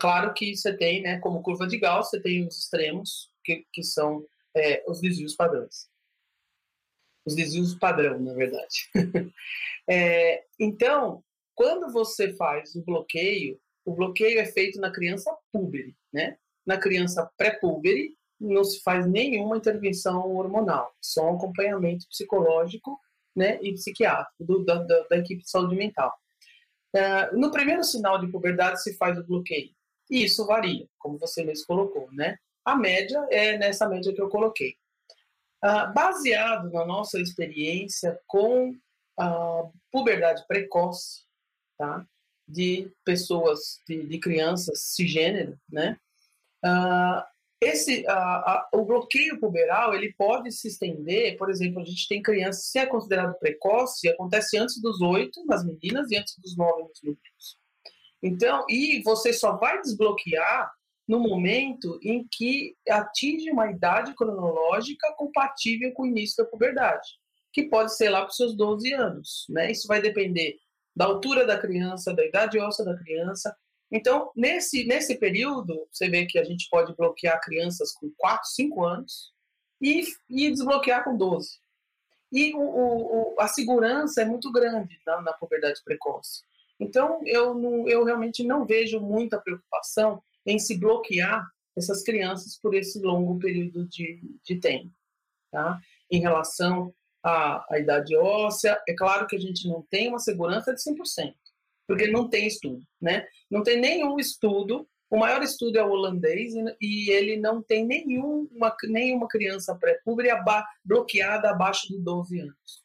Claro 0.00 0.32
que 0.32 0.56
você 0.56 0.74
tem, 0.74 1.02
né, 1.02 1.18
como 1.18 1.42
curva 1.42 1.66
de 1.66 1.78
Gauss, 1.78 2.10
você 2.10 2.20
tem 2.20 2.46
os 2.46 2.58
extremos, 2.58 3.30
que, 3.46 3.64
que 3.72 3.82
são 3.82 4.26
é, 4.54 4.84
os 4.86 5.00
desvios 5.00 5.34
padrões 5.34 5.88
os 7.26 7.34
desvios 7.34 7.74
padrão, 7.74 8.20
na 8.20 8.32
verdade. 8.32 8.88
é, 9.90 10.44
então, 10.58 11.22
quando 11.54 11.92
você 11.92 12.32
faz 12.34 12.76
o 12.76 12.84
bloqueio, 12.84 13.60
o 13.84 13.92
bloqueio 13.92 14.38
é 14.38 14.46
feito 14.46 14.80
na 14.80 14.92
criança 14.92 15.36
púbere, 15.52 15.96
né? 16.12 16.38
Na 16.64 16.78
criança 16.78 17.28
pré-púbere, 17.36 18.14
não 18.40 18.62
se 18.62 18.80
faz 18.82 19.06
nenhuma 19.06 19.56
intervenção 19.56 20.36
hormonal, 20.36 20.94
só 21.00 21.32
um 21.32 21.36
acompanhamento 21.36 22.06
psicológico 22.08 23.00
né, 23.34 23.58
e 23.62 23.72
psiquiátrico 23.72 24.44
do, 24.44 24.64
da, 24.64 24.82
da, 24.82 25.06
da, 25.08 25.16
equipe 25.16 25.42
de 25.42 25.50
saúde 25.50 25.74
mental. 25.74 26.14
Uh, 26.94 27.38
no 27.38 27.50
primeiro 27.50 27.82
sinal 27.82 28.18
de 28.18 28.30
puberdade 28.30 28.82
se 28.82 28.94
faz 28.94 29.18
o 29.18 29.24
bloqueio. 29.24 29.70
E 30.10 30.24
isso 30.24 30.46
varia, 30.46 30.86
como 30.98 31.18
você 31.18 31.44
mesmo 31.44 31.66
colocou, 31.66 32.10
né? 32.12 32.38
A 32.66 32.76
média 32.76 33.24
é 33.30 33.56
nessa 33.56 33.88
média 33.88 34.12
que 34.12 34.20
eu 34.20 34.28
coloquei. 34.28 34.76
Ah, 35.62 35.86
baseado 35.86 36.70
na 36.70 36.84
nossa 36.84 37.20
experiência 37.20 38.20
com 38.26 38.76
a 39.18 39.62
puberdade 39.90 40.44
precoce, 40.46 41.24
tá? 41.78 42.04
de 42.46 42.90
pessoas, 43.04 43.80
de, 43.88 44.06
de 44.06 44.18
crianças 44.18 44.80
cisgênero, 44.94 45.58
né? 45.68 45.98
Uh, 46.64 47.22
esse, 47.60 48.04
uh, 48.06 48.76
uh, 48.76 48.80
o 48.80 48.84
bloqueio 48.84 49.40
puberal 49.40 49.94
ele 49.94 50.12
pode 50.12 50.52
se 50.52 50.68
estender, 50.68 51.36
por 51.36 51.50
exemplo, 51.50 51.80
a 51.80 51.84
gente 51.84 52.06
tem 52.06 52.22
crianças, 52.22 52.66
se 52.66 52.78
é 52.78 52.86
considerado 52.86 53.38
precoce, 53.38 54.08
acontece 54.08 54.58
antes 54.58 54.80
dos 54.80 55.00
oito 55.00 55.44
nas 55.46 55.64
meninas 55.64 56.10
e 56.10 56.16
antes 56.16 56.36
dos 56.38 56.56
nove 56.56 56.82
nos 56.82 57.00
meninos. 57.02 57.58
Então, 58.22 58.64
e 58.68 59.02
você 59.02 59.32
só 59.32 59.56
vai 59.56 59.80
desbloquear 59.80 60.72
no 61.06 61.20
momento 61.20 61.98
em 62.02 62.26
que 62.30 62.76
atinge 62.88 63.50
uma 63.50 63.70
idade 63.70 64.14
cronológica 64.14 65.12
compatível 65.16 65.92
com 65.92 66.02
o 66.02 66.06
início 66.06 66.42
da 66.42 66.50
puberdade, 66.50 67.08
que 67.52 67.64
pode 67.64 67.94
ser 67.96 68.10
lá 68.10 68.20
para 68.20 68.30
os 68.30 68.36
seus 68.36 68.56
12 68.56 68.92
anos. 68.92 69.46
Né? 69.48 69.70
Isso 69.70 69.86
vai 69.86 70.02
depender 70.02 70.56
da 70.94 71.04
altura 71.04 71.46
da 71.46 71.58
criança, 71.58 72.14
da 72.14 72.24
idade 72.24 72.58
óssea 72.58 72.84
da 72.84 72.96
criança. 72.96 73.56
Então, 73.92 74.32
nesse, 74.34 74.84
nesse 74.84 75.16
período, 75.16 75.86
você 75.92 76.08
vê 76.08 76.26
que 76.26 76.38
a 76.38 76.44
gente 76.44 76.68
pode 76.68 76.94
bloquear 76.96 77.40
crianças 77.40 77.92
com 77.92 78.10
4, 78.16 78.48
5 78.48 78.84
anos 78.84 79.32
e, 79.80 80.02
e 80.28 80.50
desbloquear 80.50 81.04
com 81.04 81.16
12. 81.16 81.60
E 82.32 82.52
o, 82.54 82.58
o, 82.58 83.40
a 83.40 83.46
segurança 83.46 84.22
é 84.22 84.24
muito 84.24 84.50
grande 84.50 84.98
na, 85.06 85.22
na 85.22 85.32
puberdade 85.34 85.80
precoce. 85.84 86.42
Então, 86.80 87.20
eu, 87.24 87.54
não, 87.54 87.88
eu 87.88 88.04
realmente 88.04 88.42
não 88.42 88.66
vejo 88.66 89.00
muita 89.00 89.40
preocupação 89.40 90.20
em 90.46 90.58
se 90.58 90.78
bloquear 90.78 91.46
essas 91.76 92.02
crianças 92.02 92.58
por 92.58 92.74
esse 92.74 93.00
longo 93.00 93.38
período 93.38 93.86
de, 93.86 94.20
de 94.42 94.56
tempo. 94.58 94.90
Tá? 95.50 95.78
Em 96.10 96.20
relação 96.20 96.94
à, 97.22 97.74
à 97.74 97.78
idade 97.78 98.16
óssea, 98.16 98.80
é 98.88 98.94
claro 98.94 99.26
que 99.26 99.36
a 99.36 99.40
gente 99.40 99.68
não 99.68 99.82
tem 99.90 100.08
uma 100.08 100.18
segurança 100.18 100.74
de 100.74 100.80
100%, 100.80 101.34
porque 101.86 102.06
não 102.06 102.28
tem 102.28 102.46
estudo. 102.46 102.82
Né? 103.00 103.26
Não 103.50 103.62
tem 103.62 103.78
nenhum 103.78 104.18
estudo, 104.18 104.88
o 105.10 105.18
maior 105.18 105.42
estudo 105.42 105.78
é 105.78 105.84
o 105.84 105.90
holandês, 105.90 106.52
e 106.80 107.10
ele 107.10 107.36
não 107.36 107.62
tem 107.62 107.86
nenhuma, 107.86 108.74
nenhuma 108.84 109.28
criança 109.28 109.74
pré-púbere 109.74 110.30
bloqueada 110.84 111.50
abaixo 111.50 111.88
de 111.88 111.98
12 112.00 112.40
anos. 112.40 112.84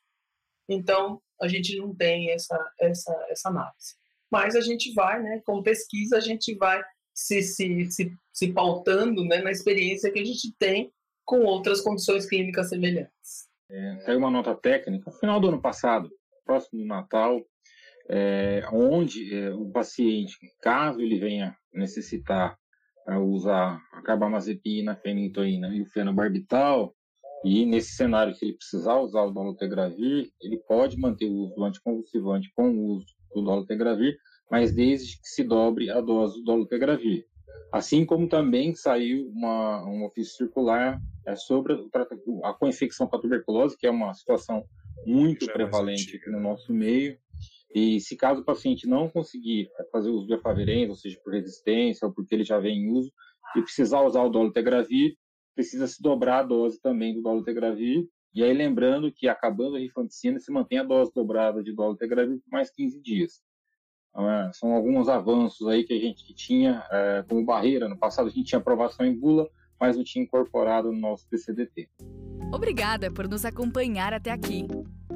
Então, 0.69 1.21
a 1.41 1.47
gente 1.47 1.75
não 1.77 1.95
tem 1.95 2.31
essa, 2.31 2.73
essa, 2.79 3.25
essa 3.29 3.49
análise. 3.49 3.95
Mas 4.31 4.55
a 4.55 4.61
gente 4.61 4.93
vai, 4.93 5.21
né, 5.21 5.41
com 5.45 5.63
pesquisa, 5.63 6.17
a 6.17 6.21
gente 6.21 6.55
vai 6.55 6.81
se, 7.21 7.41
se, 7.41 7.91
se, 7.91 8.13
se 8.33 8.53
pautando 8.53 9.23
né, 9.23 9.41
na 9.41 9.51
experiência 9.51 10.11
que 10.11 10.19
a 10.19 10.25
gente 10.25 10.53
tem 10.57 10.91
com 11.23 11.41
outras 11.41 11.81
condições 11.81 12.25
clínicas 12.25 12.69
semelhantes. 12.69 13.49
É, 13.69 14.15
uma 14.15 14.31
nota 14.31 14.53
técnica 14.53 15.09
no 15.09 15.17
final 15.17 15.39
do 15.39 15.47
ano 15.47 15.61
passado, 15.61 16.09
próximo 16.45 16.81
do 16.81 16.87
Natal, 16.87 17.41
é, 18.09 18.63
onde 18.73 19.33
é, 19.33 19.53
o 19.53 19.69
paciente, 19.71 20.37
caso 20.61 20.99
ele 20.99 21.19
venha 21.19 21.55
necessitar 21.73 22.57
é, 23.07 23.15
usar 23.15 23.81
a 23.93 24.01
carbamazepina, 24.01 24.93
a 24.93 24.95
fenitoína 24.95 25.69
e 25.69 25.81
o 25.81 25.85
fenobarbital, 25.85 26.93
e 27.43 27.65
nesse 27.65 27.95
cenário, 27.95 28.35
se 28.35 28.45
ele 28.45 28.57
precisar 28.57 28.99
usar 28.99 29.23
o 29.23 29.31
dolutegravir, 29.31 30.29
ele 30.41 30.57
pode 30.67 30.97
manter 30.97 31.25
o 31.25 31.33
uso 31.33 31.55
do 31.55 31.63
anticonvulsivante 31.63 32.51
com 32.55 32.69
o 32.69 32.97
uso 32.97 33.07
do 33.33 33.41
dolutegravir, 33.41 34.17
mas 34.51 34.73
desde 34.73 35.15
que 35.17 35.29
se 35.29 35.43
dobre 35.45 35.89
a 35.89 36.01
dose 36.01 36.39
do 36.39 36.43
dolutegravir. 36.43 37.25
Assim 37.71 38.05
como 38.05 38.27
também 38.27 38.75
saiu 38.75 39.29
uma, 39.29 39.85
um 39.85 40.03
ofício 40.03 40.35
circular 40.35 41.01
é, 41.25 41.35
sobre 41.37 41.73
a 42.43 42.53
co-infecção 42.53 43.07
com 43.07 43.15
a 43.15 43.19
tuberculose, 43.19 43.77
que 43.77 43.87
é 43.87 43.89
uma 43.89 44.13
situação 44.13 44.65
muito 45.05 45.45
Já 45.45 45.53
prevalente 45.53 46.17
aqui 46.17 46.29
no 46.29 46.41
nosso 46.41 46.73
meio. 46.73 47.17
E 47.73 48.01
se 48.01 48.17
caso 48.17 48.41
o 48.41 48.45
paciente 48.45 48.85
não 48.85 49.07
conseguir 49.07 49.69
fazer 49.89 50.09
uso 50.09 50.27
do 50.27 50.35
efavirenz, 50.35 50.89
ou 50.89 50.95
seja, 50.95 51.17
por 51.23 51.31
resistência 51.31 52.05
ou 52.05 52.13
porque 52.13 52.35
ele 52.35 52.43
já 52.43 52.59
vem 52.59 52.79
em 52.79 52.91
uso, 52.91 53.09
e 53.55 53.61
precisar 53.61 54.01
usar 54.01 54.23
o 54.23 54.29
dolutegravir, 54.29 55.15
precisa 55.55 55.87
se 55.87 56.01
dobrar 56.01 56.39
a 56.39 56.43
dose 56.43 56.79
também 56.81 57.13
do 57.13 57.21
dolutegravir. 57.21 58.05
E 58.33 58.43
aí 58.43 58.53
lembrando 58.53 59.11
que 59.13 59.29
acabando 59.29 59.77
a 59.77 59.79
rifampicina, 59.79 60.39
se 60.39 60.51
mantém 60.51 60.79
a 60.79 60.83
dose 60.83 61.11
dobrada 61.13 61.63
de 61.63 61.73
dolutegravir 61.73 62.39
por 62.41 62.51
mais 62.51 62.69
15 62.69 63.01
dias. 63.01 63.41
Então, 64.11 64.29
é, 64.29 64.51
são 64.53 64.73
alguns 64.73 65.07
avanços 65.07 65.67
aí 65.67 65.83
que 65.83 65.93
a 65.93 65.99
gente 65.99 66.33
tinha 66.33 66.83
é, 66.91 67.23
como 67.27 67.43
barreira. 67.43 67.87
No 67.89 67.97
passado 67.97 68.27
a 68.27 68.29
gente 68.29 68.43
tinha 68.43 68.59
aprovação 68.59 69.05
em 69.05 69.17
bula, 69.17 69.49
mas 69.79 69.97
não 69.97 70.03
tinha 70.03 70.23
incorporado 70.23 70.91
no 70.91 70.99
nosso 70.99 71.27
PCDT. 71.27 71.89
Obrigada 72.53 73.09
por 73.09 73.27
nos 73.27 73.45
acompanhar 73.45 74.13
até 74.13 74.31
aqui. 74.31 74.67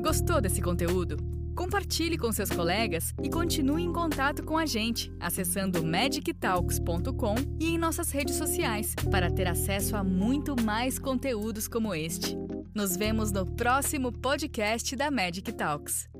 Gostou 0.02 0.40
desse 0.42 0.62
conteúdo? 0.62 1.18
Compartilhe 1.56 2.18
com 2.18 2.32
seus 2.32 2.50
colegas 2.50 3.14
e 3.24 3.30
continue 3.30 3.84
em 3.84 3.94
contato 3.94 4.44
com 4.44 4.58
a 4.58 4.66
gente, 4.66 5.12
acessando 5.20 5.84
medictalks.com 5.84 7.36
e 7.60 7.70
em 7.70 7.78
nossas 7.78 8.12
redes 8.12 8.36
sociais 8.36 8.94
para 9.10 9.32
ter 9.32 9.48
acesso 9.48 9.96
a 9.96 10.04
muito 10.04 10.56
mais 10.62 11.00
conteúdos 11.00 11.68
como 11.68 11.96
este. 11.96 12.38
Nos 12.74 12.98
vemos 12.98 13.32
no 13.32 13.46
próximo 13.46 14.12
podcast 14.12 14.96
da 14.98 15.10
Medic 15.10 15.54
Talks. 15.54 16.14